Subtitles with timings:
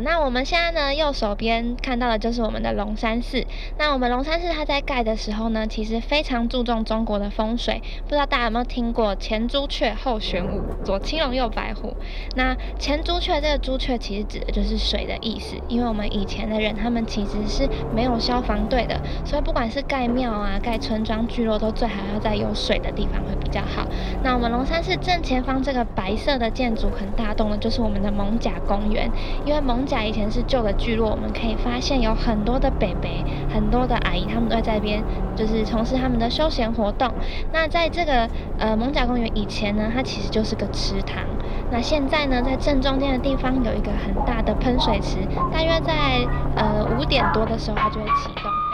[0.00, 3.44] 那我们现在呢，右手边看到的就是我们的龙山寺。
[3.78, 7.82] 那我们龙山寺它在盖的时候呢，其实非常注重中国的风水。
[8.04, 11.96] 不知道大家有没有听过前朱雀后玄武，左青龙右白虎。
[12.36, 23.86] 那前朱雀这个朱雀其实指的就是水的意思，因为我们以前的人他们其实是没有消防队的，所以不管是盖庙啊、盖村庄聚落，都最好要在有水的地方会比较好。
[24.22, 29.10] 那我们龙山寺正前方这个白色的建筑很大栋的，就是我们的蒙甲公园，
[29.44, 35.02] 因为蒙甲以前是旧的聚落，我们可以发现有很多的北北、很多的阿姨，他们都在这边，
[35.34, 37.10] 就是从事他们的休闲活动。
[37.52, 41.24] 那在这个呃蒙甲公园以前呢，它其实就是个池塘。
[41.70, 45.16] 那现在呢，在正中间的地方有一个很大的喷水池，
[45.50, 48.67] 大约在呃五点多的时候，它就会启动。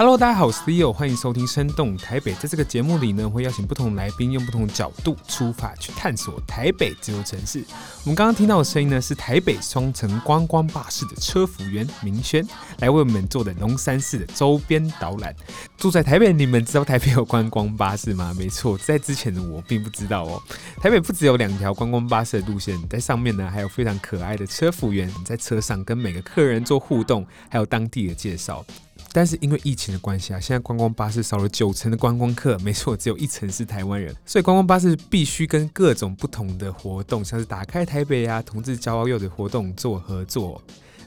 [0.00, 2.32] Hello，大家好，我是 Leo，欢迎收听《生动台北》。
[2.38, 7.62] 在这个节目里呢，会邀请不同来宾，用不同角度出发去探索台北这座城市。
[8.04, 12.42] 我们刚刚听到的声音呢，是台北双城观光巴士的车服员明轩
[12.78, 15.36] 来为我们做的龙山寺的周边导览。
[15.76, 18.34] 住在台北，你们知道台北有观光巴士吗？
[18.38, 20.42] 没错，在之前的我并不知道哦。
[20.80, 28.64] 台北不只有两条观光巴士的路线，在上面呢，还有非常可爱的车服员在车上跟每个客人做互动，还有当地的介绍。
[29.12, 40.62] 但是因为疫情的关系啊，现在观光巴士少了九成的观光客，没错，只有一成是台湾人，所以观光巴士必须跟各种不同的活动，像是打开台北啊、同志骄傲又的活动做合作。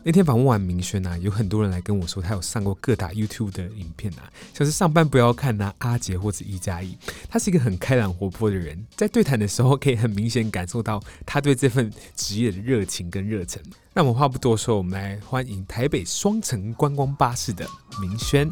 [0.06, 6.98] 那天访问完明轩啊，有很多人来跟我说，他有上过各大 YouTube 的影片啊，像是上班不要看呐、啊、阿杰或者一加一，
[7.30, 13.64] 他是一个很开朗活泼的人，在对谈的时候可以很明显感受到他对这份职业的热情跟热忱。
[13.94, 17.66] 那我们话不多说，我们来欢迎台北双层观光巴士的
[18.02, 18.50] 明轩。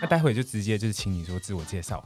[0.00, 2.02] 那待会就直接就是请你说自我介绍。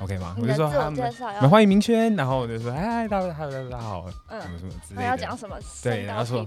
[0.00, 0.36] OK 吗？
[0.40, 5.08] 我就说他们欢迎明轩，然后我就说哎，大家好，大家好，嗯，什么什么之类的。
[5.08, 5.56] 要讲什么？
[5.82, 6.46] 对，然后说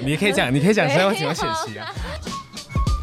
[0.00, 1.92] 你可以讲，你可以讲身高体重血型啊。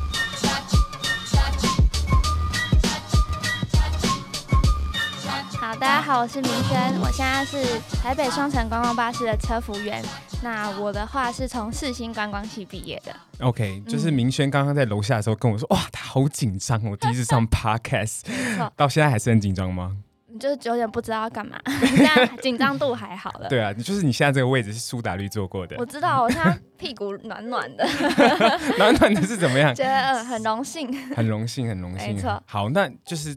[5.80, 10.04] 大家好，我是明轩，我现在是台北双城观光巴士的车服员。
[10.42, 13.14] 那我的话是从世新观光系毕业的。
[13.40, 18.22] OK，就是明轩刚刚在楼下的时候跟我说，哇，他好紧张，我第一次上 Podcast，
[18.76, 19.98] 到现在还是很紧张吗？
[20.28, 23.50] 你就是有点不知道要干嘛， 现在紧张度还好了。
[23.50, 25.76] 对啊，就是你现在这个位置是苏打绿坐过的。
[25.78, 27.86] 我知道，我现在屁股暖暖的。
[28.78, 29.74] 暖暖的是怎么样？
[29.76, 32.16] 觉得嗯，很荣幸，很荣幸，很荣幸。
[32.16, 32.42] 没错。
[32.46, 33.36] 好，那就是。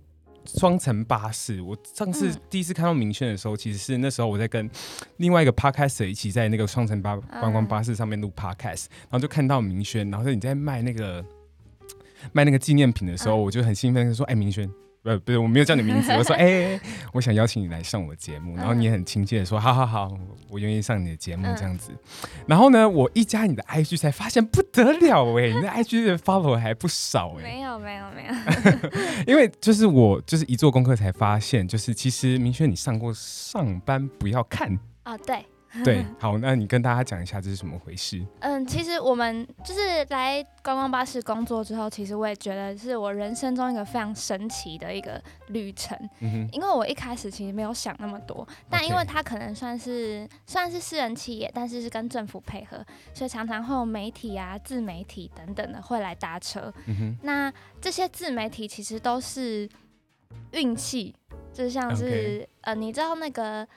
[0.56, 4.68] 双层巴士，我上次第一次看到明轩的时候，嗯、其实是那时候我在跟
[5.18, 11.22] 另外一个 podcaster 一起在那个双层巴观光巴士上面录 podcast，、嗯、然后就看到明轩，然后你在卖那个
[12.32, 14.68] 卖那个纪念品的时候，嗯、我就很兴奋的说：“哎、欸，明轩。”
[15.08, 16.12] 呃，不是，我没有叫你名字。
[16.12, 16.80] 我说， 哎、欸，
[17.14, 20.12] 我想邀请你来上我的节目，然后你也很亲切的说，好好好，
[20.50, 21.92] 我愿意上你的节目这样子。
[22.46, 27.42] 然后呢，我一加你的 IG 才发现不得了哎、欸， 你的 IG 的 follow 还不少哎、欸。
[27.42, 28.90] 没有没有没有，
[29.26, 34.70] 因为就是我就是一做功课才发现，就是其实明轩你上过上班不要看
[35.04, 35.44] 啊、哦，对。
[35.84, 38.24] 对，好，那你跟大家讲一下这是什么回事？
[38.40, 45.96] 嗯，其实我们就是来观光巴士工作之后，其实我也觉得是我人生中一个非常神奇的一个旅程。
[46.20, 56.72] 嗯哼，因为我一开始其实没有想那么多，但因为它可能算是算是私人企业，但是是跟政府配合，所以常常会有媒体啊、自媒体等等的会来搭车。
[56.86, 59.68] 嗯哼，那这些自媒体其实都是
[60.52, 61.14] 运气，
[61.52, 62.46] 就像是 Okay.
[62.62, 63.68] 呃，你知道那个。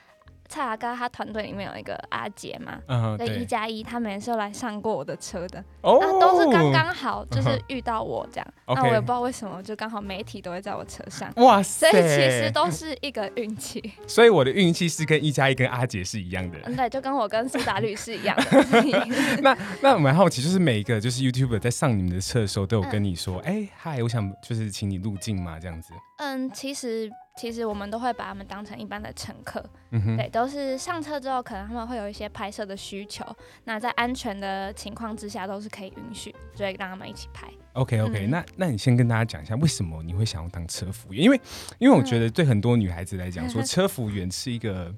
[0.52, 2.78] 蔡阿嘎他团队里面有一个阿杰嘛，
[3.18, 13.92] 那一加一，他们也是有来上过我的车的，那都是刚刚好，就是遇到我这样，那我也不知道为什么，就刚好媒体都会在我车上，哇塞，所以其实都是一个运气。
[14.06, 18.82] 所以我的运气是跟一加一跟阿杰是一样的，对，就跟我跟苏打绿是一样的。
[19.40, 25.94] 那那我蛮好奇，就是每一个就是 YouTuber 在上你们的车的时候，都有跟你说，哎，嗨，我想就是请你入镜嘛，这样子。
[26.18, 27.10] 嗯，其实。
[27.40, 33.24] 其实我们都会把他们当成一般的乘客，嗯、对，都是上车之后可能他们会有一些拍摄的需求，
[33.64, 37.48] 那在安全的情况之下都是可以允许，所以让他们一起拍。
[37.72, 41.24] OK OK，、嗯、那那你先跟大家讲一下为什么你会想要当车服员？
[41.24, 41.40] 因为
[41.78, 44.94] 因为我觉得对很多女孩子来讲，说 车服员是一个。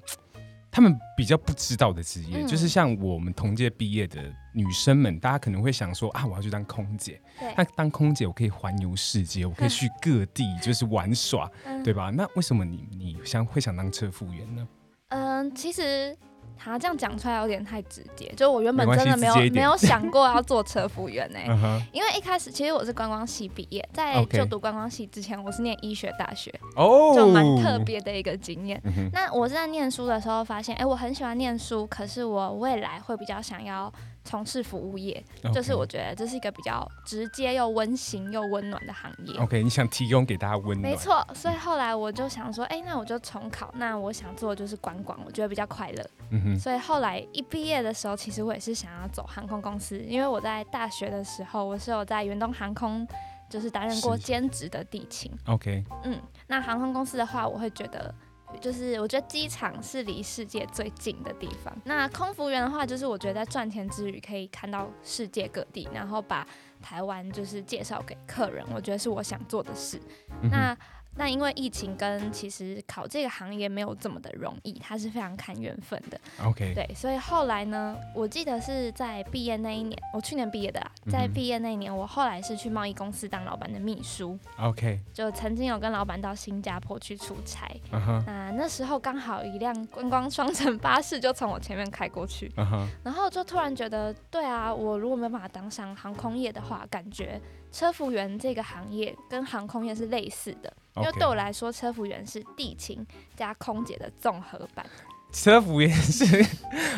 [0.75, 4.21] 他们比较不知道的职业，嗯、就是像我们同届毕业的
[4.53, 7.17] 女生们，大家可能会想说啊，我要去当空姐。
[7.55, 12.09] 那当空姐，我可以环游世界，我可以 去各地就是玩耍，嗯、对吧？
[12.09, 14.67] 那为什么你你想会想当车服员呢？
[15.11, 16.13] 嗯，其实
[16.57, 21.47] 他这样讲出来有点太直接，就我原本真的没有没有想过要做车服员呢、欸。
[21.93, 28.81] 因为一开始其实我是观光系毕业，在就读观光系之前，我是念医学大学，哦，就蛮特别的一个经验。
[29.13, 33.91] 那我是在念书的时候发现，哎、欸，我很喜欢念书，可是我未来会比较想要。
[34.25, 35.23] 从事服务业.
[35.53, 39.39] 就是我觉得这是一个比较直接又温馨又温暖的行业。
[39.39, 40.91] OK，你想提供给大家温暖？
[40.91, 43.71] 没错，所以后来我就想说，哎、欸，那我就重考。
[43.77, 46.09] 那我想做的就是观光，我觉得比较快乐。
[46.31, 46.59] 嗯哼。
[46.59, 53.07] 所以后来一毕业的时候，其实我也是想要走航空公司，因为我在大学的时候，我是有在远东航空
[53.47, 55.31] 就是担任过兼职的地勤。
[55.45, 55.83] OK。
[56.03, 58.13] 嗯，那航空公司的话，我会觉得。
[58.59, 61.75] 就是我觉得机场是离世界最近的地方。
[61.83, 66.47] 那空服员的话，就是我觉得在赚钱之余可以看到世界各地，然后把
[66.81, 69.99] 台湾就是介绍给客人，我觉得是我想做的事。
[70.41, 70.77] 嗯、那
[71.17, 76.19] 那因为疫情跟其实考这个行业没有这么的容易，它是非常看缘分的。
[76.43, 84.37] OK，对，所以后来呢，我记得是在毕业那一年，我去年毕业的啦，在毕业那一年，我后来是去贸易公司当老板的秘书。
[84.59, 87.65] OK，就曾经有跟老板到新加坡去出差。
[87.91, 88.23] Uh -huh.
[88.25, 92.49] 那那时候刚好一辆观光双层巴士就从我前面开过去。
[92.57, 92.87] Uh -huh.
[93.03, 97.39] 然后就突然觉得，对啊，我如果没办法当上航空业的话，感觉
[97.71, 100.73] 车服员这个行业跟航空业是类似的。
[100.97, 103.05] 因为对我来说，车服员是地勤
[103.35, 104.85] 加空姐的综合版。
[105.31, 106.45] 车服员是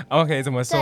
[0.10, 0.78] OK， 怎么说？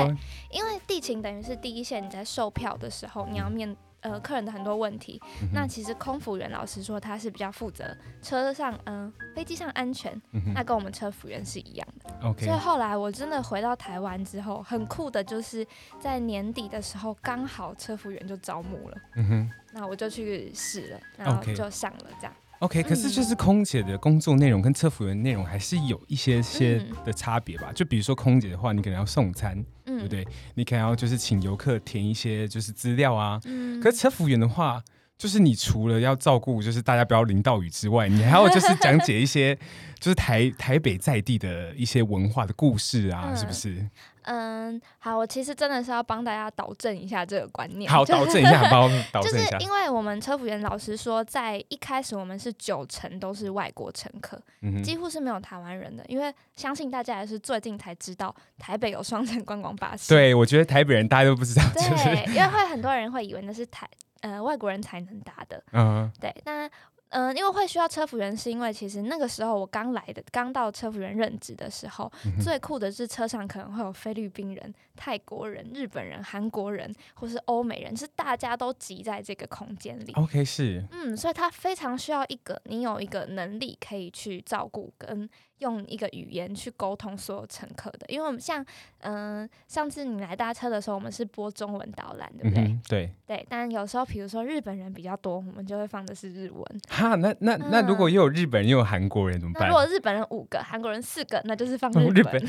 [0.51, 5.21] 因为地勤等于是第一线，你在售票的时候，你要面呃客人的很多问题。
[5.41, 12.27] 嗯、那其实空服员老实说，他是比较负责车上嗯、呃、飞机上安全、嗯，那跟我们车服员是一样的。
[12.27, 12.45] OK。
[12.45, 15.65] 所以后来我真的回到台湾之后，很酷的就是
[15.97, 18.97] 在年底的时候，刚好车服员就招募了。
[19.15, 19.51] 嗯哼。
[19.71, 22.33] 那我就去试了，然后就上了这样。
[22.59, 27.71] OK，可是就是空姐的工作内容跟车服员内容还是有一些些的差别吧？
[27.73, 30.25] 就比如说空姐的话，你可能要送餐，对不对？
[30.55, 33.39] 你可能要就是请游客填一些就是资料啊。
[33.45, 34.81] 嗯可是车服员的话，
[35.17, 39.53] 就是你除了要照顾就是大家不要淋到雨之外，你还要就是讲解一些
[39.99, 43.85] 就是台台北在地的一些文化的故事啊，是不是？
[44.25, 47.89] 嗯，好，我其实真的是要帮大家导正一下这个观念。
[47.91, 49.51] 好，导正一下， 帮我们导正一下。
[49.51, 56.03] 就是因为我们车服员老师说，在一开始我们是九成都是外国乘客，嗯、几乎是没有台湾人的。
[56.07, 60.09] 因为相信大家也是最近才知道台北有双层观光巴士。
[60.09, 61.63] 对，我觉得台北人大家都不知道。
[61.73, 63.87] 对，就是、因为会很多人会以为那是台
[64.21, 65.63] 呃外国人才能搭的。
[65.71, 66.69] 嗯，对，那。
[67.09, 80.13] 嗯、呃，因为会需要车服员，是因为其实那个时候我刚来的，刚到车服员任职的时候、嗯，最酷的是车上可能会有菲律宾人、泰国人、日本人、韩国人，或是欧美人，是大家都挤在这个空间里。
[80.13, 80.83] OK，是。
[80.91, 85.29] 嗯，所以他非常需要一个你有一个能力可以去照顾跟。
[85.59, 88.63] 用一个语言去沟通所有乘客的，因为我们像，
[88.99, 92.63] 嗯、呃，上次你来搭车的时候，我们是播中文导览，对不对？
[92.65, 93.45] 嗯、对对。
[93.47, 96.63] 但有时候，比如说日本人比较多，我们就会放的是日文。
[96.89, 99.69] 哈，那那、嗯、那如果又有日本人又有韩国人怎么办？
[99.69, 102.03] 如果日本人五个，韩国人四个，那就是放日本。
[102.03, 102.41] 哦、 日本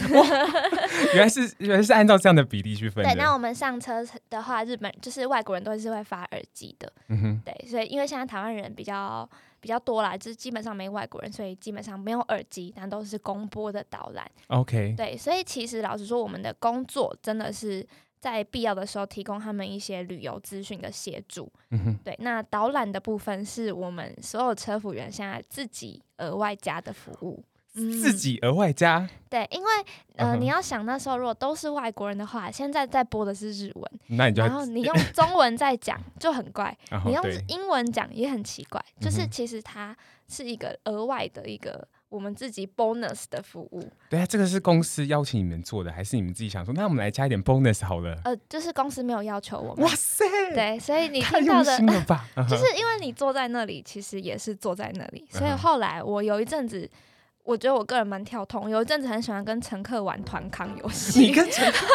[1.14, 3.04] 原来是原来是按照这样的比例去分。
[3.04, 6.92] 对，那我们上车的话，日本就是外国人都是会发耳机的。
[7.08, 7.42] 嗯哼。
[7.44, 9.28] 对，所以因为现在台湾人比较。
[9.66, 14.30] 比较多啦，就是基本上没外国人，所以基本上没有耳机，但都是公播的导览。
[14.46, 17.84] OK，对，所以其实老实说，我们的工作真的是
[18.20, 21.50] 在必要的时候提供他们一些旅游资讯的协助。
[21.70, 27.42] 嗯哼，对，那导览的部分是我们所有车服员现在自己额外加的服务。
[27.76, 29.68] 自己额外加、嗯，对，因为
[30.16, 30.36] 呃，uh.
[30.36, 37.00] 你要想那时候如果都是外国人的话，现在在播的是日文，那你就然后你用 中文在讲就很怪，uh.
[37.04, 39.94] 你用英文讲也很奇怪，就是其实它
[40.26, 43.86] 是一个额外的一个我们自己 bonus 的服务。
[44.08, 46.72] 对啊，这个是公司邀请你们做的，还是你们自己想说？
[46.72, 48.18] 那我们来加一点 bonus 好了。
[48.24, 49.84] 呃，就是公司没有要求我们。
[49.84, 52.48] 哇塞，对，所以你听到的，吧 uh.
[52.48, 56.90] 就是因为你坐在那里，其实也是坐在那里，所以后来我有一阵子。
[57.46, 61.20] 我觉得我个人蛮跳通，有一阵子很喜欢跟乘客玩团康游戏。
[61.20, 61.86] 你跟乘客，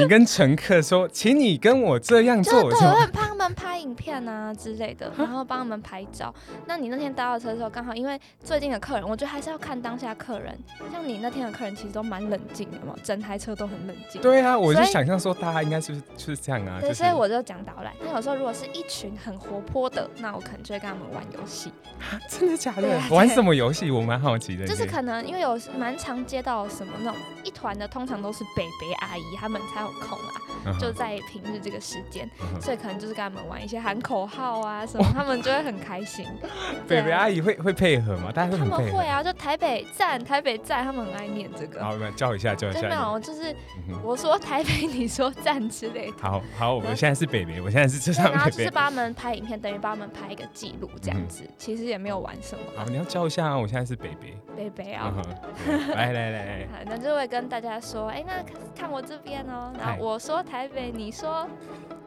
[0.00, 6.34] 你跟乘客说，请你跟我这样做，就对，我很帮他们拍影片啊之类的，然后帮他们拍照。
[6.66, 10.58] 那你那天搭到车的时候，刚好因为最近的客人，我觉得还是要看当下客人。
[10.90, 14.20] 像你那天的客人其实都蛮冷静的嘛，整台车都很冷静。
[14.20, 16.80] 对啊，我就想象说大家应该是不是就是这样啊？
[16.80, 17.92] 对，所以我就讲导览。
[18.04, 21.70] 那有时候如果是一群很活泼的，那我可能就会跟他们玩游戏。
[22.28, 23.00] 真的假的？
[23.12, 23.92] 玩什么游戏？
[23.92, 24.66] 我蛮好奇的。
[24.66, 30.34] 就是可能因为有蛮常接到什么那种一团的，通常都是北北阿姨，他他们才有空啦。
[30.78, 36.26] 就在平日这个时间，嗯，所以可能就是跟他们玩一些喊口号啊什么，他们就会很开心。
[36.88, 38.30] 北北阿姨会会配合吗？
[38.32, 38.70] 大家会配合。
[38.70, 41.82] 他们会啊，就台北站，台北站，他们很爱念这个。
[41.82, 42.82] 好，我们叫一下，叫一下。
[42.88, 43.54] 没有，就是
[44.02, 46.16] 我说台北， 你说站之类的。
[46.20, 48.36] 好好，我们现在是北北，我现在是车上北北。
[48.36, 51.54] 然后就是帮他们拍影片，等于帮他们拍一个记录这样子，嗯。
[51.58, 52.64] 其实也没有玩什么。
[52.76, 53.58] 好，你要叫一下啊！
[53.58, 54.36] 我现在是北北。
[54.56, 55.12] 北北啊，
[55.94, 56.66] 来来来。
[56.72, 58.42] 好，那就会跟大家说，哎，那
[58.74, 59.72] 看我这边哦。
[59.78, 61.48] 然后我说台北，你说。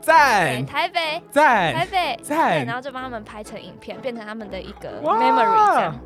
[0.02, 6.00] 在台北，在台北，在，然后就帮他们拍成影片，变成他们的一个 memory，这样，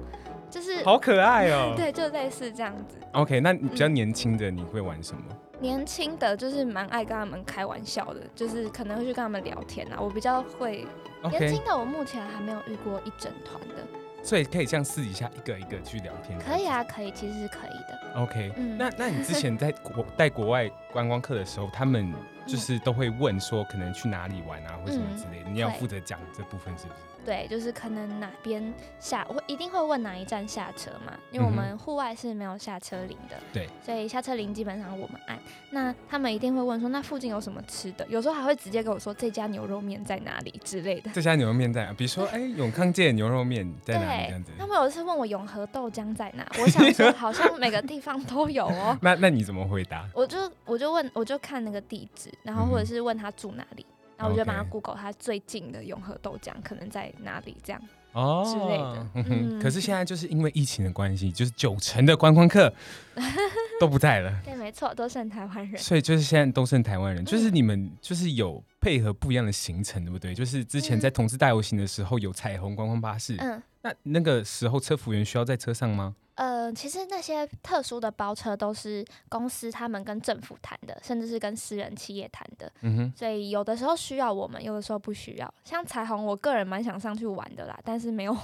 [0.50, 1.76] 就是好可爱哦。
[1.78, 2.98] 对，就类似这样子。
[3.12, 5.22] OK，那比较年轻的你会玩什么？
[5.30, 9.98] 嗯、年轻的就是蛮爱跟他们开玩笑的，就是可能会去跟他们聊天啊。
[10.02, 10.88] 我比较会.
[11.30, 13.76] 年轻的我目前还没有遇过一整团的，
[14.24, 16.38] 所以可以这样私底下一个一个去聊天。
[16.40, 18.22] 可以啊，可以，其实是可以的。
[18.22, 22.14] OK，嗯，那那你之前在国在国外观光客的时候，他们。
[22.46, 27.00] 就是都会问说，可能去哪里玩啊，或什么之类的，嗯、你要负责讲这部分是不是？
[27.26, 33.38] 对，就是可能哪边下，我一定会问哪一站下车嘛，因为我们户外是没有下车铃的。
[33.54, 35.40] 对、嗯，所以下车铃基本上我们按。
[35.70, 38.06] 那他们一定会问说，那附近有什么吃的？
[38.10, 41.10] 有时候还会直接跟我说，这家牛肉面在哪里之类的。
[41.14, 41.94] 这家牛肉面在哪？
[41.94, 44.26] 比如说，哎，永康街牛肉面在哪里？
[44.26, 44.52] 这样子。
[44.60, 48.98] 他们有一次问我永和豆浆在哪，我想说好像每个地方都有哦。
[49.02, 50.06] 那那你怎么回答？
[50.14, 53.86] 我就我就问，我就看那个地址，然后或者是问他住哪里。
[53.90, 57.82] 嗯然后我就帮他 Google，他最近的永和豆浆可能在哪里，这样
[58.14, 59.08] 哦之类的。
[59.16, 62.72] 嗯，可是现在就是因为疫情的关系，就是九成的观光客
[63.82, 64.32] 都不在了。
[64.46, 65.82] 对，没错，都剩台湾人。
[65.82, 70.34] 所以就是现在都剩台湾人，就是你们就是有配合不一样的行程，对不对？
[70.34, 76.16] 就是之前在同志大游行的时候有彩虹观光巴士，嗯，那那个时候车服员需要在车上吗？
[76.36, 82.72] 呃，其实那些特殊的包车都是公司他们跟政府谈的，甚至是跟私人企业谈的。
[82.82, 85.54] 嗯哼，所以有的时候需要我们，有的时候不需要。
[85.64, 88.36] 像彩虹，我个人蛮想上去玩的啦，但是没有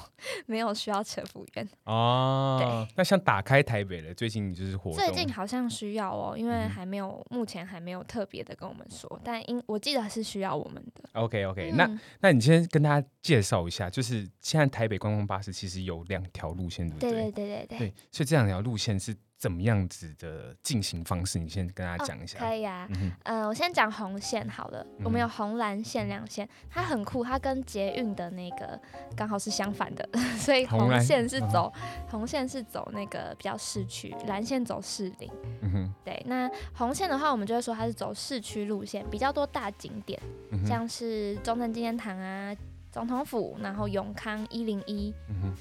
[0.46, 1.69] 没有需要车服员。
[1.86, 2.93] 哦，对。
[2.96, 4.93] 那像打开台北的，最近就是活动。
[4.93, 11.10] 最近好像需要哦，因为还没有，嗯、目前还没有特别的跟我们说，但因我记得是需要我们的。
[11.13, 17.12] OK OK，、嗯、那那你先跟大家介绍一下，就是现在台北观光巴士其实有两条路线，对不对？
[17.12, 17.78] 对对对对对。
[17.79, 21.39] 对，所以这两条路线是怎么样子的进行方式？
[21.39, 22.38] 你先跟大家讲一下。
[22.38, 24.86] 哦、可以啊，嗯、呃，我先讲红线好了。
[24.98, 28.77] 嗯、我们有红蓝线两线，它很酷，它跟捷运的那个
[29.15, 30.07] 刚好是相反的，
[30.38, 31.71] 所以红线是走
[32.09, 35.31] 红，红线是走那个比较市区，蓝线走市林。
[35.62, 36.21] 嗯哼，对。
[36.25, 40.21] 那红线的话，我们就会说它是走市区路线，比较多大景点，
[40.51, 42.53] 嗯、像是中正纪念堂啊。
[42.91, 45.13] 总统府，然后永康一零一，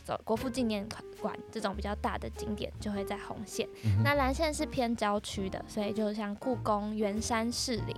[0.04, 0.86] 走国父纪念
[1.20, 3.68] 馆这种比较大的景点就会在红线。
[3.84, 7.96] 嗯、那蓝线是偏郊区的，所以就像故宫、圆山、士林。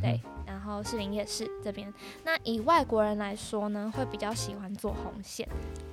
[0.00, 5.48] 对，然后士林夜市这边，那以外国人来说呢，会比较喜欢坐红线。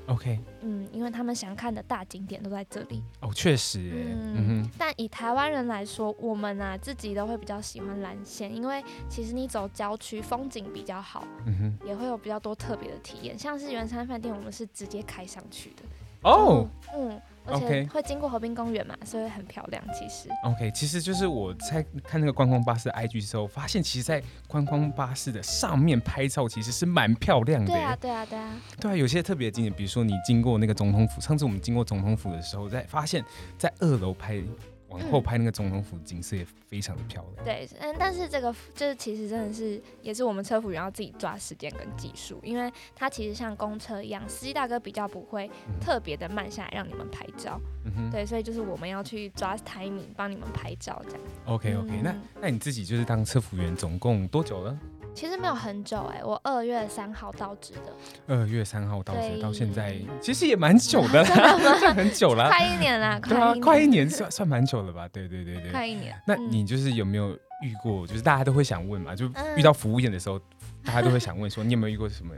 [0.07, 3.03] OK，嗯，因为他们想看的大景点都在这里。
[3.21, 13.37] 哦，确实，嗯，嗯，但以台湾人来说，我们啊自己都会比较喜欢蓝线，因为其实你走郊区，风景比较好，嗯哼，也会有比较多特别的体验。
[13.37, 15.83] 像是圆山饭店，我们是直接开上去的。
[16.23, 17.21] 哦，嗯。
[17.47, 19.83] 而且会经过河滨公园嘛，所以很漂亮。
[19.93, 27.67] 其实，OK，其实就是我在看那个观光巴士的 IG 的时候，发现其实，在观光巴士的上面拍照其实是蛮漂亮的。
[27.67, 28.61] 对啊，对啊，对啊。
[28.79, 33.23] 对啊，有些特别的景点，比如说你经过那个总统府，上次我们经过总统府的时候，在发现，
[33.57, 34.41] 在二楼拍。
[34.89, 37.45] 往后拍那个总统府景色也非常的漂亮。
[37.45, 45.49] 对，嗯，但是这个就是其实真的是也是我们车服员要自己抓时间跟技术，因为它其实像公车一样，司机大哥比较不会
[45.81, 47.59] 特别的慢下来让你们拍照。
[47.85, 48.09] 嗯。
[48.11, 51.21] 对，所以就是我们要去抓 timing 帮你们拍照这样。
[51.45, 54.77] OK OK，嗯，那那你自己就是当车服员总共多久了？
[55.17, 57.91] 其实没有很久哎、欸，我二月三号到职的。
[58.27, 65.07] 二月三号到职到现在，其实也蛮久的啦，算 很久了，快一年了，对啊，快一年算算蛮久了吧？
[65.07, 66.15] 对对对对，快一年。
[66.27, 67.31] 那你就是有没有
[67.63, 68.05] 遇过？
[68.05, 70.39] 就是大家都会想问嘛，就遇到服务业的时候，
[70.85, 72.35] 大家都会想问说，你有没有遇过什么，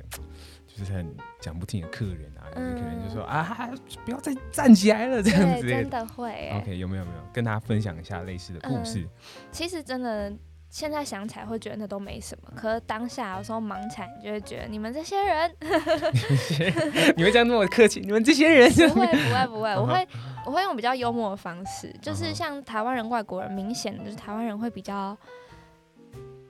[0.65, 2.47] 就是很讲不听的客人啊？
[2.55, 3.69] 就是、可能就说啊，
[4.05, 5.67] 不要再站起来了这样子。
[5.67, 6.57] 真的会、欸。
[6.61, 8.99] OK，有没有没有跟大家分享一下类似的故事？
[9.01, 9.09] 嗯、
[9.51, 10.31] 其实真的。
[10.69, 15.51] 现在想起来会觉得那都没什么，可是当下有时候忙起来，你就会觉得你们这些人，
[17.17, 17.99] 你会这样那么客气？
[18.01, 20.07] 你们这些人不会不会不会， 我会
[20.45, 25.17] 我会用比较幽默的方式，就是像台湾人、外国人，明显的就是台湾人会比较，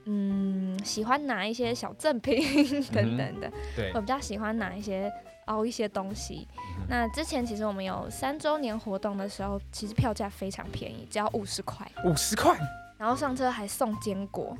[0.04, 2.42] 嗯，喜欢拿一些小赠品
[2.92, 5.10] 等等的，嗯、对，我比较喜欢拿一些
[5.46, 6.46] 凹一些东西。
[6.58, 12.54] 嗯、那之前其实我们有三周年活动的时候，其实票价非常便宜，只要五十块，五十块。
[13.00, 14.54] 然后上车还送坚果，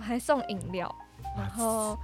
[0.00, 0.92] 还送饮料，
[1.36, 1.96] 然后。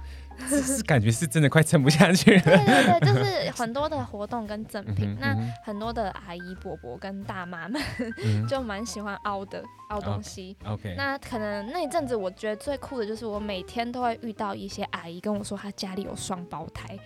[0.49, 2.41] 是是，感觉是真的快撑不下去了。
[2.41, 7.81] 对对对，就是很多的活动跟赠品，嗯嗯、那很多的阿姨伯伯跟大妈们、
[8.21, 10.57] 嗯、 就蛮喜欢凹的凹东西。
[10.65, 16.99] OK，那可能那一阵子我觉得最酷的就是我每天都会遇到一些阿姨跟我说她家里有双胞胎。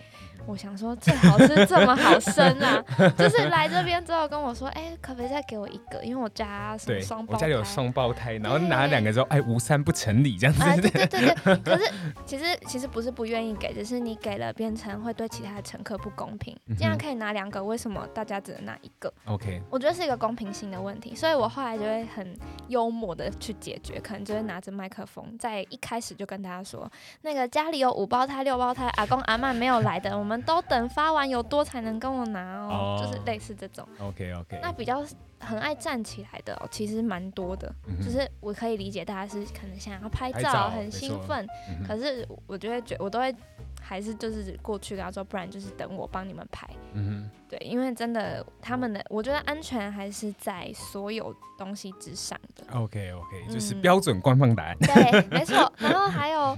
[0.46, 2.82] 我想说，最好是这么好生啊！
[3.16, 6.02] 就是来这边之后跟我说，哎、欸，可不可以再给我一个？
[6.02, 10.62] 因为我家什么双胞胎，我家里有双胞胎，然后拿两个之后，哎，无三不成礼这样子。
[10.62, 11.56] 啊、对 对对对。
[11.58, 11.92] 可是
[12.24, 16.56] 其实其实不是不愿意给，只是你给了变成会对其他的乘客不公平。
[16.76, 22.36] 既然可以拿两个，为什么大家只能拿一个？OK，我觉得是一个公平性的问题，所以我后来就会很
[22.68, 26.90] 幽默的去解决，可能就会拿着麦克风，在一开始就跟大家说，
[27.22, 33.88] 那个家里有五胞胎、六胞胎，阿公阿嬷没有来的，我们都等发完有多才能跟我拿哦，哦就是类似这种。
[33.98, 34.58] OK OK。
[34.62, 35.02] 那比较
[35.38, 43.34] 很爱站起来的、哦，其实蛮多的、嗯，就是我可以理解大家是可能想要拍照，照很兴奋、嗯，可是我就会觉我都会
[43.80, 46.68] 还是就是过去跟他说，不然就是等我帮你们拍。
[46.92, 52.64] 嗯对，因为真的他们的，我觉得安全还是在所有东西之上的。
[52.78, 54.76] OK OK，就是标准官方答案。
[54.80, 55.72] 嗯、对，没错。
[55.78, 56.56] 然后还有。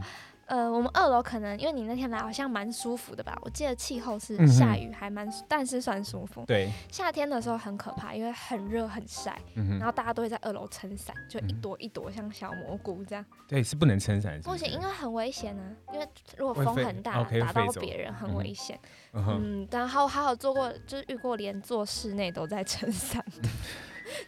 [0.53, 3.35] 呃，我们二楼可能因为你那天来好像蛮舒服的吧？
[3.41, 6.45] 我记得气候是下雨还蛮、嗯，但是算舒服。
[6.47, 13.25] 对，夏天的时候很可怕，因为很热很晒、嗯，然后大家都会在二楼撑伞，就一朵一朵像小蘑菇这样。
[13.49, 14.39] 对，是不能撑伞。
[14.43, 15.65] 不行，因为很危险啊！
[15.95, 16.07] 因为
[16.37, 18.79] 如果风很大，打到别人很危险。
[19.15, 19.25] 嗯，
[19.63, 23.49] 嗯然后还有做过，就是遇过连做室内都在撑伞的。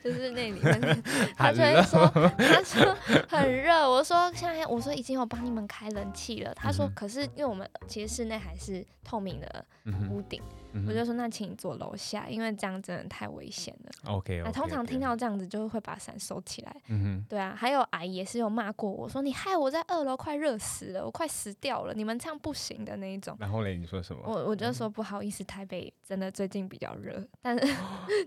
[0.02, 1.02] 就是那里面，
[1.36, 2.06] 他就会说，
[2.38, 2.96] 他说
[3.28, 3.90] 很热。
[3.90, 6.52] 我说现在，我说已经有帮你们开冷气了。
[6.54, 9.64] 他说，可是因为我们其实室内还是透明的
[10.10, 10.40] 屋顶。
[10.88, 14.12] 我就说那请你坐楼下，因为这样真的太危险了。
[14.12, 14.52] OK，那、okay.
[14.52, 16.76] 通常听到这样子就会把伞收起来。
[16.88, 23.36] 嗯对啊，还有阿姨也是有骂过我说，你害我在二楼快热死了，我快死掉了，你们这样不行的那一种。
[23.38, 24.22] 然后嘞，你说什么？
[24.26, 27.72] 我我就说不好意思，台北真的最近比较热，但是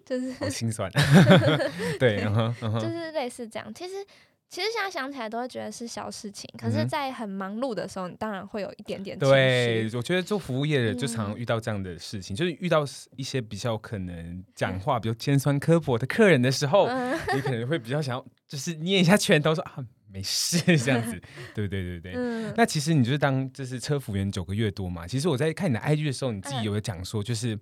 [0.06, 0.90] 就是好心酸。
[2.00, 2.24] 对，
[2.80, 3.74] 就是类似这样。
[3.74, 3.94] 其实。
[4.50, 9.34] 其实现在想起来都会觉得是小事情，可是，在很忙碌的时候，你当然会有一点点情绪。
[9.34, 12.86] 对，我觉得做服务业的就常常遇到这样的事情，嗯、就是遇到
[13.18, 21.22] 一些比较可能 讲话比较尖酸刻薄的客人的时候，嗯、你可能会比较想要就是捏一下拳头说啊没事 这样子，
[21.54, 21.84] 对不对？
[21.84, 22.14] 对对？
[22.16, 22.54] 嗯。
[22.56, 27.62] 那其实你就是当就是车服员九个月多嘛，其实我在看你的 IG 的时候，你自己有讲说就是、嗯、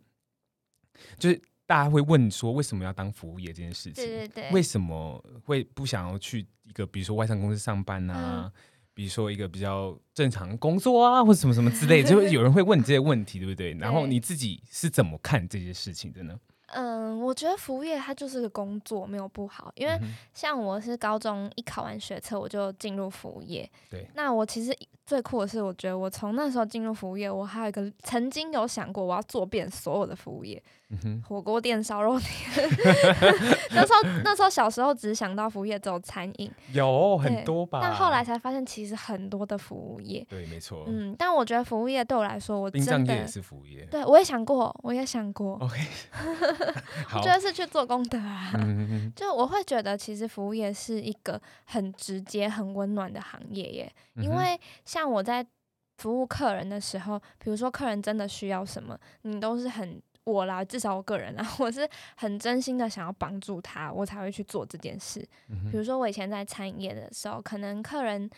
[1.17, 1.41] 就是。
[1.67, 4.05] 大家会问说，为什么要当服务业这件事情？
[4.05, 8.43] 对对对，为什么会不想要去一个比如说外商公司上班啊？
[8.45, 8.51] 嗯、
[8.93, 13.73] 比如说一个比较正常工作啊，或者什么什么之类的， 就会有人会问你这些问题，对不对？
[13.73, 16.39] 然后你自己是怎么看这些事情的呢？
[16.67, 19.71] 嗯，我觉得服务业它就是个工作，没有不好。
[19.75, 19.97] 因为
[20.33, 23.69] 像我是高中一考完学测，我就进入服务业。
[23.89, 24.75] 对，那我其实。
[25.05, 32.29] 最酷的是，我觉得我从那时候进入服务业，我还有一个曾经有想过，我要做遍所有的服务业，嗯、火锅店、烧肉店。
[33.71, 37.79] 那时候那时候小时候只想到服务业只有餐饮，有很多吧。
[37.81, 40.25] 但后来才发现，其实很多的服务业。
[40.29, 40.85] 对，没错。
[40.87, 43.15] 嗯，但我觉得服务业对我来说，我真的。
[43.15, 43.85] 也是服务业。
[43.85, 45.55] 对，我也想过，我也想过。
[45.63, 45.77] OK。
[47.15, 48.51] 我觉得是去做功德啊。
[48.55, 54.59] 嗯、就我会觉得，其实服务业是一个很直接、很温暖的行业耶，因为。
[54.85, 55.45] 像我在
[55.97, 65.25] 服务客人的时候，比如说客人真的需要什么，你都是很我啦，至少我个人啦， 我是很真心的想要帮助他，我才会去做这件事。
[65.49, 68.29] 嗯、比如说我以前在餐饮业的时候，可能客人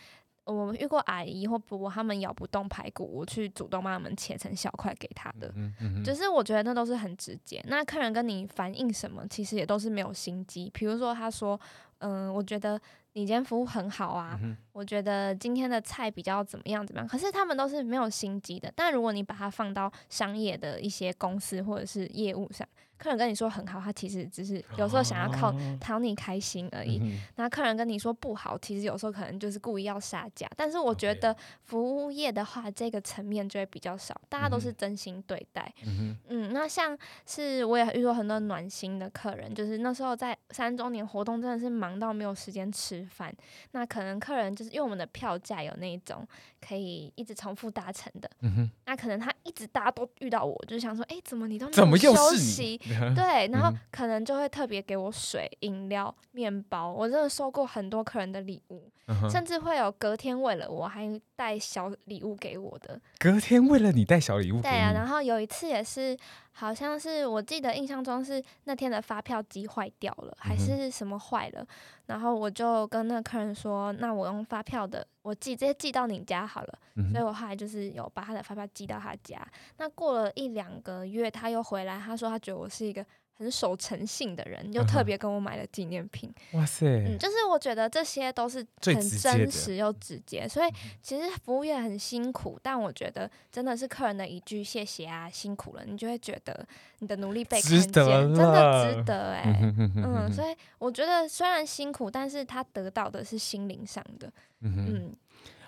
[0.44, 5.52] 我们遇过阿姨或伯伯，他们咬不动排骨，我去主动帮他们切成小块给他的。
[5.56, 7.64] 嗯嗯，就是我觉得那都是很直接。
[7.66, 10.70] 那客人跟你反映什么，其实也都是没有心机。
[10.72, 11.58] 比如说他说，
[11.98, 12.80] 嗯、呃，我觉得。
[13.18, 18.72] 你今天服务很好啊、嗯，我觉得今天的菜比较怎么样怎么样，可是他们都是没有心机的。
[18.76, 22.66] 但如果你把它放到商业的一些公司或者是业务上。
[22.96, 27.00] 客人跟你说很好，他其实只是有时候想要靠讨你开心而已。
[27.36, 30.48] 那、哦、客人跟你说不好，其实有时候可能就是故意要杀价。
[30.56, 35.72] 但是我觉得服务业的话，这个层面就会比较少，大家都是真心对待。
[35.86, 43.34] 嗯，嗯，那像是我也遇到很多暖心的客人，就是那时候在三周年活动真的是忙到没有时间吃饭。
[43.72, 46.26] 那可能客人就是因为我们的票价有那一种
[46.60, 48.30] 可以一直重复达成的。
[48.42, 52.78] 嗯，那可能他一直大家都遇到我，就是想说，哎、欸，怎么你都没有休息？
[53.16, 56.92] 对，然后可能就会特别给我水、饮料、面包。
[56.92, 63.00] 我真的收过很多客人的礼物，嗯，甚至会有隔天为了我还带小礼物给我的。
[63.18, 64.60] 隔天为了你带小礼物？
[64.60, 66.14] 对啊，然后有一次也是，
[66.52, 71.66] 好像是我记得印象中是那天的发票机坏掉了，还是什么坏了，
[72.06, 76.78] 然后我就跟跟那客人说，那我用发票的，我寄直接寄到你家好了。
[76.94, 79.46] 嗯、所以我后来就是有把他的发票寄到他家。
[79.76, 83.04] 那过了一两个月，他又回来，他说他觉得我是一个。
[83.38, 86.28] 很守诚信的人，又特别跟我买了纪念品。
[86.52, 86.86] 哇塞！
[87.06, 90.70] 嗯，就是我觉得这些都是很真实又直接，所以
[91.00, 96.66] 其实服务业很辛苦，但我觉得真的是客人的一句谢谢啊，辛苦了，你就会觉得
[96.98, 99.74] 你的努力被看见，真的值得哎、 欸。
[100.04, 104.32] 嗯，所以我觉得虽然辛苦，但是他得到的是心灵上的。
[104.60, 105.14] 嗯。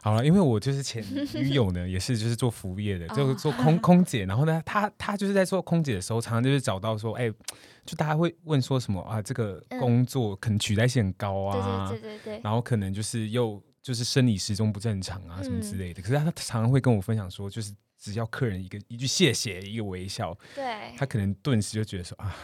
[0.02, 4.24] 好了，因为我就是前女友呢，也是就是做服务业的， 就是做空 空姐。
[4.24, 7.34] 然后呢，她她就是在做空姐的时候，常常就是找到说，哎、欸，
[7.84, 16.00] 就大家会问说什么啊，这个工作可能取代性很高啊，对对对对，然后可能就是又就是生理时钟不正常啊，什么之类的。
[16.00, 22.34] 可是她常常会跟我分享说，就是只要客人一个一句谢谢，一个微笑，对，她可能顿时就觉得说啊，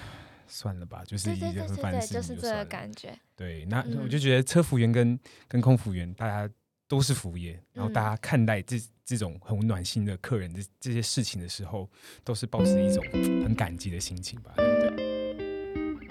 [0.46, 3.18] 算了吧，就是一件很烦的事情，就是这个感觉。
[3.34, 6.52] 对，那我就觉得车服员跟跟空服员大家。
[6.88, 11.90] 都是服务业，然后大家看待这这种很暖心的客人的这些事情的时候，
[12.22, 13.04] 都是抱持一种
[13.42, 14.52] 很感激的心情吧。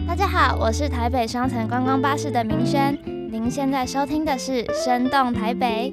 [0.06, 2.94] 大家好，我是台北双层观光巴士的明轩，
[3.32, 5.92] 您现在收听的是《生动台北》。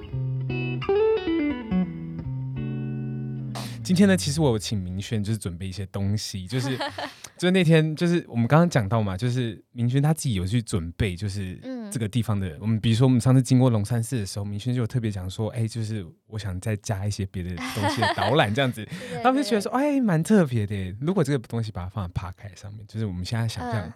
[3.85, 6.77] 今天呢，其实我有请明轩，就是准备一些东西，就是
[7.38, 11.59] 就是那天，就是我们刚刚讲到嘛，就是明轩他自己有去准备，就是
[11.92, 12.48] 这个地方的。
[12.57, 18.88] 嗯、我们比如说，我们上次经过龙山寺的时候，明轩就有特别讲说，哎、欸，就是我想再加一些别的东西的导览这样子，
[19.22, 20.96] 他们就觉得说，哎，蛮特别的。
[21.00, 23.92] 如果这个东西把它放在 Podcast 上面，就是我们现在想象，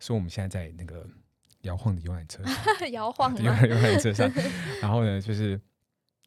[0.00, 1.06] 说我们现在在那个
[1.62, 4.30] 摇晃的游览车上， 摇晃的游览车上，
[4.82, 5.60] 然后呢，就是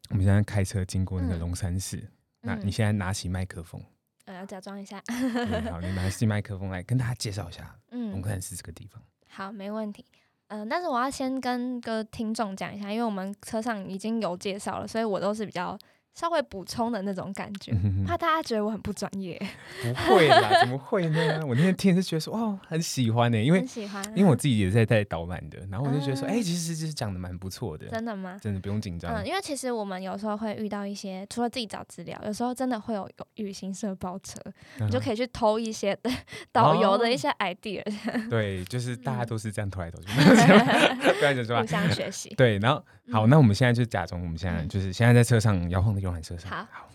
[0.10, 1.98] 我们现在开车经过那个龙山寺。
[1.98, 2.08] 嗯
[2.44, 3.80] 那你现在拿起麦克风，
[4.26, 5.00] 我，要假装一下。
[5.70, 9.00] 好，你拿起麦克风来跟大家介绍一下，嗯，龙山寺这个地方。
[9.30, 10.04] 好，没问题。
[10.54, 15.78] 嗯、但是我要先跟个听众讲一下，因为我们车上已经有介绍了，所以我都是比较。
[16.14, 17.74] 稍微补充的那种感觉，
[18.06, 19.42] 怕大家觉得我很不专业。
[19.82, 21.42] 不会啦，怎么会呢？
[21.48, 27.88] 我那天听是觉得说，哦，很喜欢呢，因为喜欢，因为我自己也在带导览的，然后我就觉得说，哎，其实就是讲的蛮不错的。
[27.88, 28.38] 真的吗？
[28.42, 29.14] 真的不用紧张。
[29.14, 34.38] 嗯，因为其实我们有时候会遇到一些，除了自己找资料，有时候真的会有有旅行社包车，
[34.82, 35.98] 你就可以去偷一些
[36.52, 37.82] 导游的一些 idea。
[38.30, 40.08] 对，就是大家都是这样偷来偷去，
[41.20, 42.34] 不要说互相学习。
[42.36, 46.01] 对，然后好，那我们现在就假装我们现在就是现在在车上摇晃的。
[46.02, 46.90] 游览车上，好好。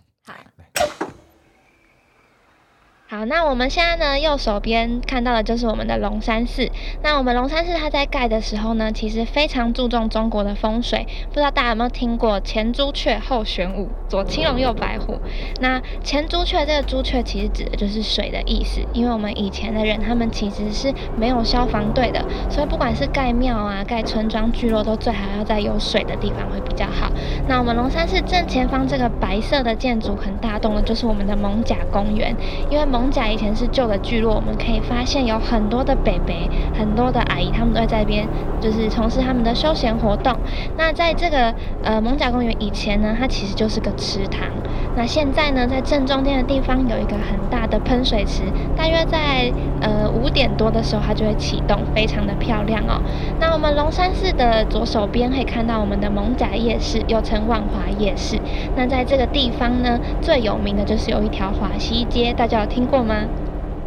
[3.08, 6.68] 好，那我们现在呢，右手边看到的就是我们的龙山寺。
[7.04, 11.06] 那我们龙山寺它在盖的时候呢，其实非常注重中国的风水。
[11.28, 15.20] 不知道大家有没有听过“前朱雀，后玄武，左青龙，右白虎”？
[15.62, 18.80] 那前朱雀这个朱雀其实指的就是水的意思。
[18.92, 27.08] 因为我们以前的人，他们其实是没有消防队的，所以不管是盖庙啊、盖村庄聚落，都最好要在有水的地方会比较好。
[27.46, 32.34] 那我们龙山寺正前方这个白色的建筑很大栋的，就是我们的艋舺公园，
[32.68, 36.34] 因为艋舺以前是旧的聚落，我们可以发现有很多的伯伯、
[36.74, 38.26] 很多的阿姨，他们都在这边，
[38.60, 40.34] 就是从事他们的休闲活动。
[40.76, 44.48] 那在这个呃蒙甲公园以前呢，它其实就是个池塘。
[44.96, 53.00] 那现在呢，在正中间的地方有一个很大的喷水池，大约在呃五点多的时候，它就会启动，非常的漂亮哦。
[53.38, 58.38] 那我们龙山寺的左手边可以看到我们的蒙甲夜市，又称万华夜市。
[58.74, 63.24] 那在这个地方呢，最有名的就是有一条华西街，大家有听过吗？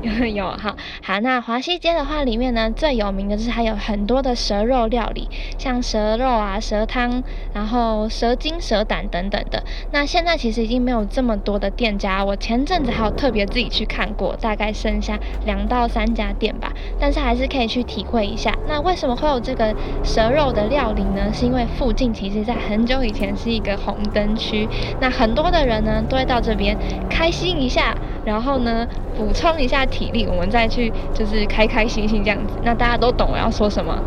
[0.01, 7.21] 有有好好，那华西街的话，里面呢最有名的就是还有很多的蛇肉料理，像蛇肉啊、蛇汤，
[7.53, 9.62] 然后蛇精、蛇胆等等的。
[9.91, 16.71] 那现在其实已经没有这么多的店家，我前阵子还有特别自己去看过，大概剩下两到三家店吧。
[16.97, 18.57] 但是还是可以去体会一下。
[18.69, 21.29] 那为什么会有这个蛇肉的料理呢？
[21.33, 24.65] 是因为附近其实在很久以前是一个红灯区，
[25.01, 26.77] 那很多的人呢都会到这边
[27.09, 29.86] 开心一下，然后呢补充一下。
[29.89, 33.97] 体力，我们再去就是开开心心这样子，那大家都懂我要说什么。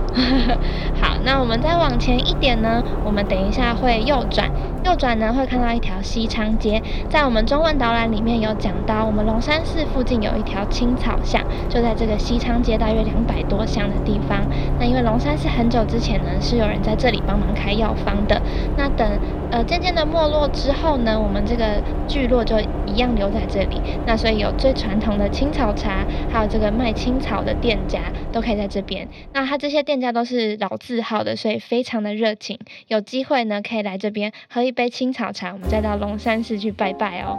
[1.01, 4.49] 好，那我们再往前一点呢，我们等一下会右转，
[4.85, 14.47] 右转呢会看到一条西昌街，在我们中文导览里面有讲到，我们龙山寺附近有一条青草巷，就在这个西昌街大约两百多巷的地方。
[14.83, 18.43] 那因为龙山寺很久之前呢是有人在这里帮忙开药方的，
[18.77, 19.09] 那等
[19.53, 29.09] 呃渐渐的没落之后呢，我们这个聚落就一样留在这里，那所以有最传统的青草茶，还有这个卖青草的店家都可以在这边。
[29.33, 32.59] 那他这些店家都是老字号的，所以非常的热情。
[32.89, 37.39] 有机会呢，可以来这边喝一杯青草茶，我们再到龙山寺去拜拜哦。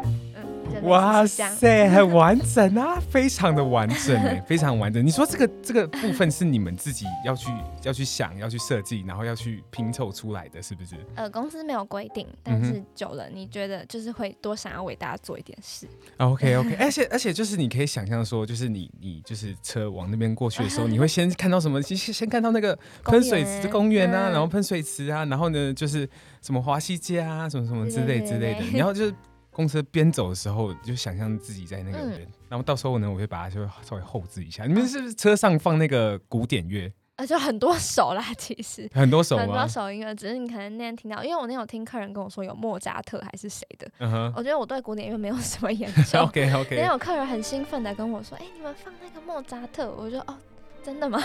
[0.82, 5.06] 哇塞，很完整啊，非常的完整哎， 非常完整。
[5.06, 7.52] 你说这个这个部分是你们自己要去
[7.84, 10.96] 要去想要去设计，然后要去拼凑出来的是不是？
[11.16, 15.88] 呃，公司没有规定，但是久了你觉得就是会多想要为大家做一点事。
[16.18, 21.82] OK OK，而且而且就是你可以想象说，就是你你就是车往那边过去的时候，你会先看到什么？
[21.82, 26.10] 先先看到那个喷水池公园啊，然后喷水池啊，然后呢就是
[26.42, 29.14] 什么华西街啊，什么什么之类之类的，然后就是。
[29.54, 34.66] 公车边走的时候，就想象自己在那个边，嗯、然后到时候呢，我会把它就稍微后置一下。
[34.66, 36.92] 你们是不是车上放那个古典乐？
[37.16, 43.88] 啊，就很多首啦，其实很多首，很多首音乐，只是你可能那天听到，因为我那天有听客人跟我说有莫扎特还是谁的，
[44.36, 46.20] 我觉得我对古典乐没有什么研究。
[46.26, 46.76] OK OK。
[46.82, 50.36] 那有客人很兴奋的跟我说：“哎、欸，你们放那个莫扎特。”我就哦，
[50.84, 51.24] 真的吗？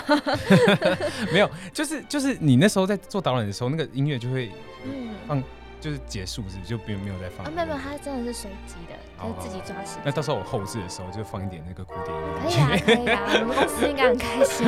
[1.33, 4.51] 没有，就是就是你那时候在做导览的时候，那个音乐就会
[4.85, 5.43] 嗯放。
[5.79, 7.51] 就是结束是不是就没有没有再放啊？
[7.53, 10.03] 没有没有，它真的是随机的，就是自己抓时间。
[10.05, 12.79] 那到时候我后置的时候就放一点那个古典音乐。
[12.79, 14.67] 可以啊，可以啊，我们公司应该很开心。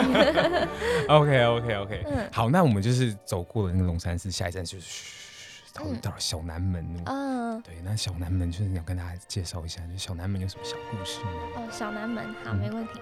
[1.10, 7.04] OK OK OK，嗯，好，那我们就是走过了那个龙山寺，下一站就是到到了小南门。
[7.06, 11.30] 嗯，对，那小南门就是你要跟大家介绍一下，就小南门有什么小故事呢？
[11.56, 12.94] 哦，小南门，好，没问题。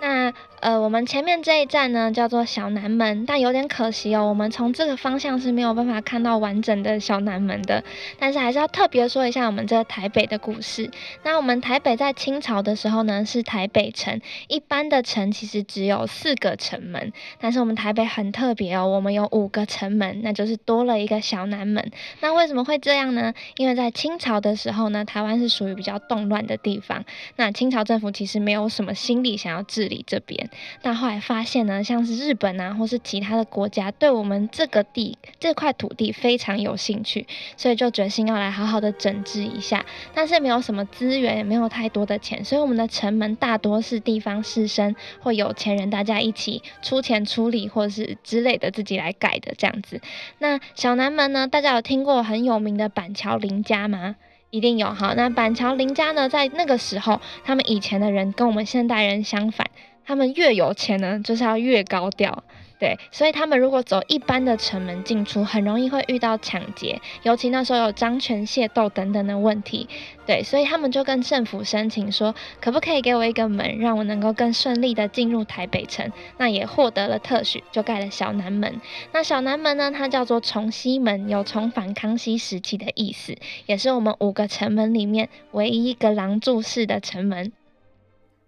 [0.00, 7.84] 那呃，我们前面这一站呢，叫做小南门，但有点可惜哦，我们从这个方向是没有办法看到完整的小南门的。
[8.18, 10.90] 但是还是要特别说一下我们这个台北的故事。
[11.22, 21.92] 那我们台北在清朝的时候呢，是台北城，一般的城其实只有四个城门，但是我们台北很特别哦，我们有五个城门，那就是多了一个小南门。
[22.18, 23.32] 那为什么会这样呢？
[23.58, 27.04] 因为在清朝的时候呢，台湾是属于比较动乱的地方，
[27.36, 29.87] 那清朝政府其实没有什么心力想要治。
[29.88, 30.48] 里这边，
[30.82, 39.84] 但后来发现呢，像是日本啊，或是其他的国家，对我们这个地这块土地非常有兴趣，所以就决心要来好好的整治一下。
[40.14, 50.00] 但是没有什么资源，也没有太多的钱，所以我们的城门大多是地方士绅或有钱人大家一起出钱出力，或者是之类的自己来盖的这样子。
[50.38, 54.16] 那小南门呢，大家有听过很有名的板桥林家吗？
[54.50, 59.68] 一定有哈，那板桥林家呢，在那个时候，他们以前的人跟我们现代人相反，
[60.08, 62.42] 他们越有钱呢，就是要越高调。
[62.78, 69.86] 对，所以他们如果走一般的城门进出，很容易会遇到抢劫，尤其那时候有张权械斗等等的问题。
[70.24, 76.10] 对，所以他们就跟政府申请说，可不可以给我一个门，让我能够更顺利的进入台北城？
[76.38, 78.80] 那也获得了特许，就盖了小南门。
[79.12, 87.52] 那小南门呢，它叫做重熙门，有重返康熙时期的意思，也是我们五个城门里面唯一一个廊柱式的城门。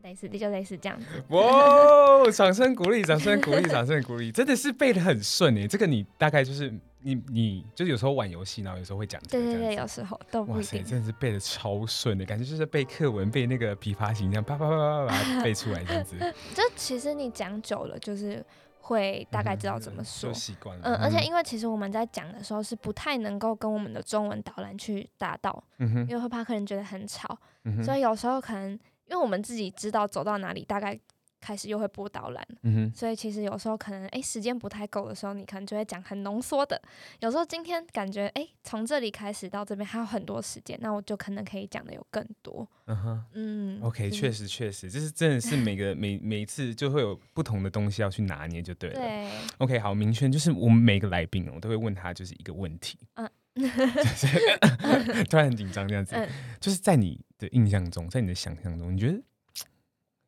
[0.02, 1.06] 类似的就类似这样子。
[1.28, 5.68] 哇，掌声鼓励，掌声鼓励，掌声鼓励，真的是背的很顺诶。
[5.68, 9.20] 这个你大概就是你你就是有时候玩游戏，然后有时候会讲。
[9.28, 10.80] 对对对，有时候都不一定。
[10.80, 16.16] 哇塞，真的是背的超顺的感觉，就是背课文背那个琵琶行这样啪啪啪啪把它背出来这样子。
[16.54, 18.44] 这其实你讲久了，就是
[18.80, 20.82] 会大概知道怎么说，习惯了。
[20.84, 28.78] 嗯，而且因为其实我们在讲的时候是不太能够跟我们的中文导览去达到，因为会怕客人觉得很吵，嗯，所以有时候可能。
[29.10, 30.98] 因为我们自己知道走到哪里，大概
[31.40, 36.80] 开始又会播导览，嗯哼，所以其实有时候可能哎时间不太够的时候，你可能就会讲很浓缩的。
[37.20, 42.68] 有时候今天感觉哎从这里开始到这边还有很多时间，那我就可能可以讲的有更多。
[42.84, 49.00] 嗯哼，嗯，OK，确实确实，就是真的是每个每每一次就会有不同的东西要去拿捏就对了。
[49.00, 53.26] 对，OK，好，明确，就是我们每个来宾我都会问他就是一个问题，嗯，
[55.30, 56.28] 突然很紧张这样子，嗯、
[56.60, 57.18] 就是在你。
[57.40, 59.20] 的印象中，在你的想象中，你觉得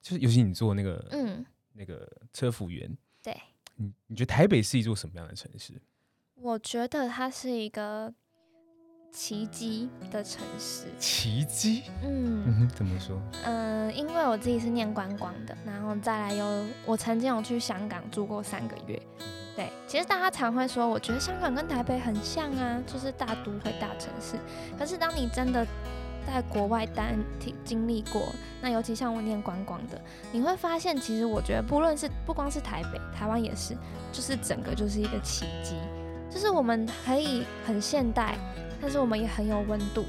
[0.00, 2.90] 就是尤其你做那个嗯那个车服员，
[3.22, 3.36] 对，
[3.76, 5.74] 你你觉得台北是一座什么样的城市？
[6.34, 8.12] 我觉得它是一个
[9.12, 10.86] 奇迹的城市。
[10.98, 11.84] 奇迹？
[12.02, 13.22] 嗯，嗯，怎么说？
[13.44, 19.00] 嗯、呃，因为我自己是念观光的，然后再来有我曾经有去香港住过三个月。
[19.54, 24.36] 对，其实大家常会说，我觉得香港跟台北很像啊，就是大都会大城市。
[24.78, 25.64] 可是当你真的
[26.26, 30.00] 在国外单体经历过，那尤其像我念观光的，
[30.32, 33.74] 你会发现，其实我觉得不论是不光是台北，台湾也是，
[34.12, 35.76] 就是整个就是一个奇迹，
[36.30, 38.36] 就是我们可以很现代，
[38.80, 40.04] 但是我们也很有温度，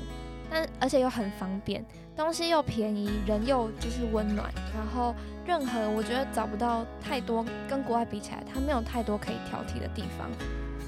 [0.49, 1.83] 但而且又很方便，
[2.15, 5.13] 东西又便宜，人又就是温暖，然后
[5.45, 10.29] 任何我觉得找不到太多跟国外比起来，它没有太多可以挑剔的地方。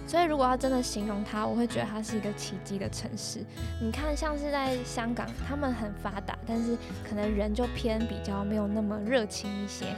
[0.08, 3.44] 所以，如果要真的形容它，我会觉得它是一个奇迹的城市。
[3.82, 9.96] 你看，像是在香港，他们很发达，但是可能人就偏比较没有那么热情一些。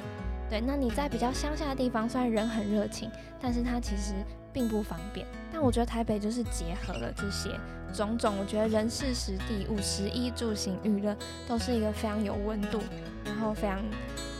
[0.49, 4.13] 对，那你在比较乡下的地方，虽然人很热情，但是它其实
[4.53, 5.27] 并不方便。
[5.51, 7.49] 但我觉得台北就是结合了这些
[7.93, 11.13] 种种，我觉得人事、实地、五十一住行、娱乐
[11.49, 12.79] 都是一个非常有温度，
[13.25, 13.83] 然后非常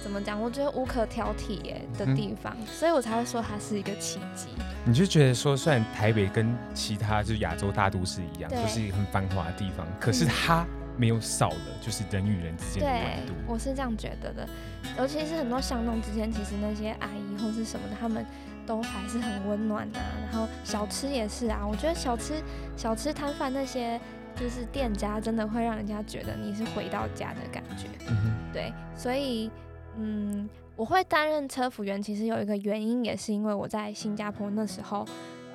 [0.01, 0.41] 怎么讲？
[0.41, 4.47] 我觉得无可挑剔耶的地方，嗯、所以我才会说它是一个奇迹。
[4.88, 10.65] 你就觉得说，虽然台北跟其他就是亚洲大都市一样，就是一个很繁华的地方，可是它。
[11.00, 13.34] 没有少了，就是人与人之间的温度。
[13.34, 14.50] 对，我是这样觉得的。
[14.97, 18.26] 尤其是很多巷弄之间，其实那些阿姨或是什么的，他们
[18.65, 20.10] 都还是很温暖呐、啊。
[20.23, 22.41] 然后小吃也是啊，我觉得小吃
[22.76, 24.02] 小吃摊贩那些
[24.36, 27.86] 就是店家，真的会让人家觉得你是回到家的感觉。
[28.10, 28.34] 嗯。
[28.52, 29.52] 对，所以
[30.00, 35.04] 嗯，我会担任车服员，其实有一个原因，也是因为我在新加坡那时候，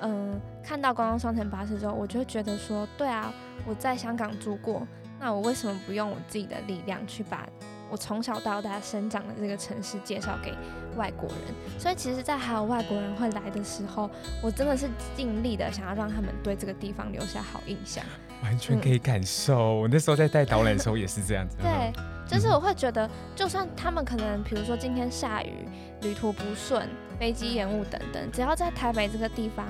[0.01, 3.33] 嗯，看到观光双层巴士之后，我就会觉得说，对啊，
[3.65, 4.85] 我在香港住过。
[5.19, 7.47] 那我为什么不用我自己的力量去把
[7.89, 10.53] 我从小到大生长的这个城市介绍给
[10.97, 11.79] 外国人？
[11.79, 14.09] 所以其实，在还有外国人会来的时候，
[14.41, 18.03] 我真的是尽力的想要让他们对这个地方留下好印象。
[18.43, 21.55] 完全可以感受，嗯、我那时候在带导览的时候也是这样子。
[21.61, 21.93] 对，
[22.33, 25.67] 就是我会觉得，就算他们可能，比如说今天下雨、
[26.01, 29.67] 旅途不顺、飞机延误等等，只要在台北这个地方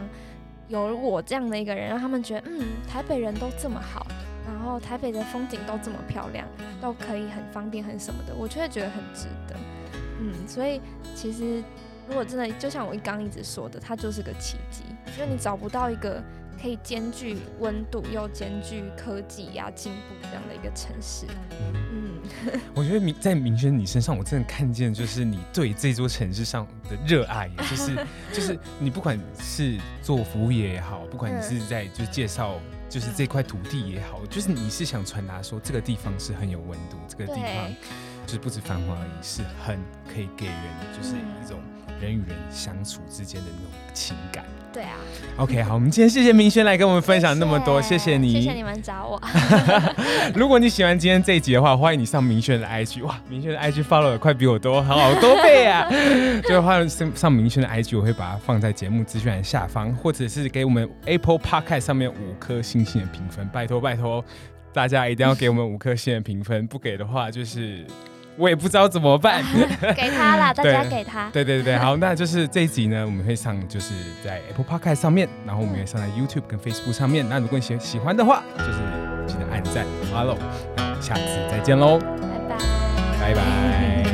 [0.69, 4.07] 有我这样的一个人，让他们觉得，嗯，台北人都这么好。
[4.45, 6.47] 然后台北的风景都这么漂亮，
[6.81, 9.55] 都可以很方便很什么的，我就会觉得很值得。
[10.19, 10.81] 嗯，所以
[11.15, 11.61] 其实
[12.07, 14.83] 如果真的就像我刚一直说的，它就是个奇迹，
[15.17, 16.21] 因为你找不到一个
[16.61, 21.25] 可以兼具温度又兼具科技呀、啊、进步这样的一个城市。
[21.61, 22.21] 嗯，
[22.73, 32.59] 我觉得明在明轩你身上，我真的看见就是你对这座城市上的热爱， 就是就是你不管是做服务业也好，不管你是在就是介绍。
[32.89, 37.75] 就是这块土地也好，就是你是想传达说这个地方是很有温度，这个地方
[38.27, 40.55] 就是不止繁华而已，是很可以给人
[40.95, 41.59] 就是一种
[42.03, 44.43] 人与人相处之间的那种情感。
[44.73, 44.95] 对啊
[45.37, 49.21] ，OK，好，我们今天谢谢明轩来跟我们分享那么多，谢谢，你，谢谢你们找我。
[50.33, 55.87] 如果你喜欢今天这一集的话，欢迎你上明轩的 IG，哇，明轩的 IG follow 的快比我多，好好多倍啊！
[56.49, 64.25] 就欢迎上上明轩的 IG，我会把它放在节目资讯栏下方，或者是给我们 Apple Podcast 上面五颗星星的评分，拜托拜托，
[64.73, 67.85] 大家一定要给我们五颗星的评分，不给的话就是。
[68.37, 69.43] 我也不知道怎么办，
[69.95, 71.29] 给他啦， 大家给他。
[71.31, 73.93] 对对对对，好，那就是这一集呢，我们会上就是
[74.23, 77.27] 在 Apple Podcast 上面，然后我们也上在 YouTube 跟 Facebook 上面。
[77.27, 78.79] 那如果你喜喜欢的话，就是
[79.27, 80.37] 记得按赞、Follow。
[80.75, 82.57] 那下次再见喽，拜拜，
[83.19, 84.12] 拜拜。